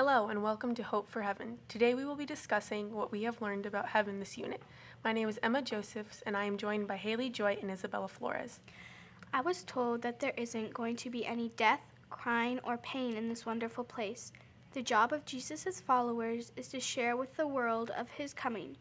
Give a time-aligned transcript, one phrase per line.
[0.00, 1.58] Hello, and welcome to Hope for Heaven.
[1.66, 4.62] Today we will be discussing what we have learned about heaven this unit.
[5.02, 8.60] My name is Emma Josephs, and I am joined by Haley Joy and Isabella Flores.
[9.34, 13.28] I was told that there isn't going to be any death, crying, or pain in
[13.28, 14.30] this wonderful place.
[14.72, 18.76] The job of Jesus' followers is to share with the world of his coming.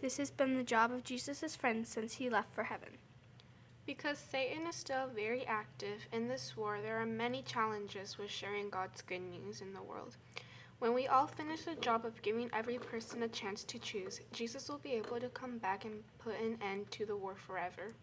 [0.00, 2.96] This has been the job of Jesus' friends since he left for heaven.
[3.86, 8.68] Because Satan is still very active in this war, there are many challenges with sharing
[8.68, 10.16] God's good news in the world.
[10.78, 14.68] When we all finish the job of giving every person a chance to choose, Jesus
[14.68, 17.94] will be able to come back and put an end to the war forever.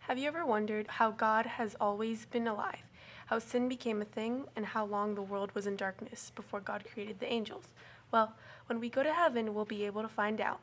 [0.00, 2.82] Have you ever wondered how God has always been alive,
[3.26, 6.84] how sin became a thing, and how long the world was in darkness before God
[6.92, 7.68] created the angels?
[8.10, 8.32] Well,
[8.66, 10.58] when we go to heaven, we'll be able to find out.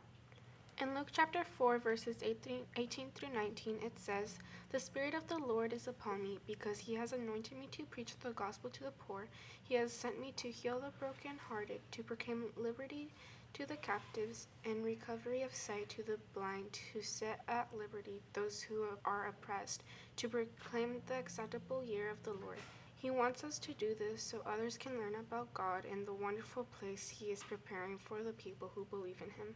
[0.82, 4.40] In Luke chapter 4, verses 18 through 19, it says,
[4.72, 8.18] The Spirit of the Lord is upon me, because he has anointed me to preach
[8.18, 9.28] the gospel to the poor.
[9.62, 13.14] He has sent me to heal the brokenhearted, to proclaim liberty
[13.54, 18.64] to the captives, and recovery of sight to the blind, to set at liberty those
[18.64, 19.84] who are oppressed,
[20.16, 22.58] to proclaim the acceptable year of the Lord.
[22.96, 26.66] He wants us to do this so others can learn about God and the wonderful
[26.80, 29.54] place He is preparing for the people who believe in Him.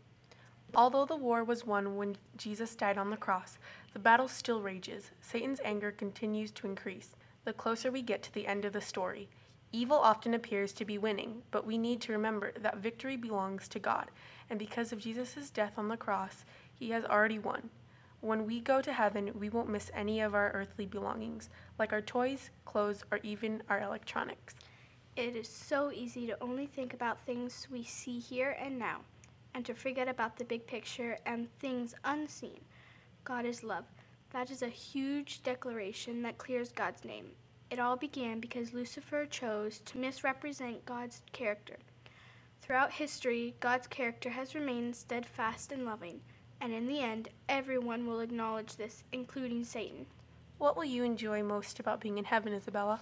[0.75, 3.57] Although the war was won when Jesus died on the cross,
[3.93, 5.11] the battle still rages.
[5.21, 7.15] Satan's anger continues to increase
[7.45, 9.29] the closer we get to the end of the story.
[9.71, 13.79] Evil often appears to be winning, but we need to remember that victory belongs to
[13.79, 14.11] God,
[14.49, 17.69] and because of Jesus' death on the cross, he has already won.
[18.19, 22.01] When we go to heaven, we won't miss any of our earthly belongings, like our
[22.01, 24.55] toys, clothes, or even our electronics.
[25.15, 29.01] It is so easy to only think about things we see here and now
[29.57, 32.59] and to forget about the big picture and things unseen.
[33.23, 33.85] God is love.
[34.29, 37.31] That is a huge declaration that clears God's name.
[37.71, 41.77] It all began because Lucifer chose to misrepresent God's character.
[42.61, 46.21] Throughout history, God's character has remained steadfast and loving,
[46.61, 50.05] and in the end, everyone will acknowledge this, including Satan.
[50.59, 52.99] What will you enjoy most about being in heaven, Isabella?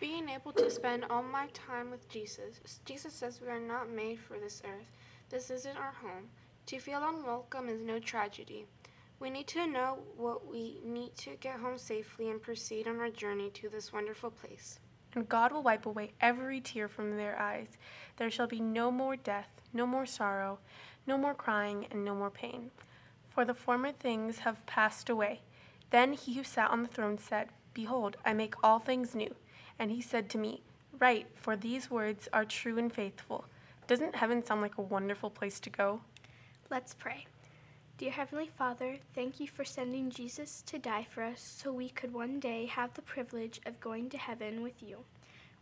[0.00, 2.80] Being able to spend all my time with Jesus.
[2.84, 4.90] Jesus says we are not made for this earth.
[5.28, 6.28] This isn't our home.
[6.66, 8.66] To feel unwelcome is no tragedy.
[9.18, 13.10] We need to know what we need to get home safely and proceed on our
[13.10, 14.78] journey to this wonderful place.
[15.14, 17.78] And God will wipe away every tear from their eyes.
[18.18, 20.58] There shall be no more death, no more sorrow,
[21.06, 22.70] no more crying, and no more pain.
[23.28, 25.40] For the former things have passed away.
[25.90, 29.34] Then he who sat on the throne said, Behold, I make all things new.
[29.78, 30.62] And he said to me,
[30.98, 33.46] Write, for these words are true and faithful.
[33.86, 36.00] Doesn't heaven sound like a wonderful place to go?
[36.70, 37.26] Let's pray.
[37.98, 42.12] Dear Heavenly Father, thank you for sending Jesus to die for us so we could
[42.12, 44.98] one day have the privilege of going to heaven with you,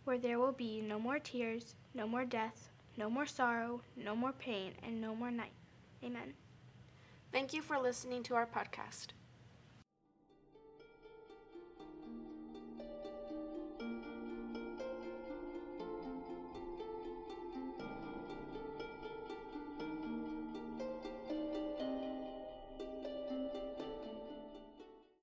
[0.04, 4.32] where there will be no more tears, no more death, no more sorrow, no more
[4.32, 5.52] pain, and no more night.
[6.02, 6.32] Amen.
[7.30, 9.08] Thank you for listening to our podcast.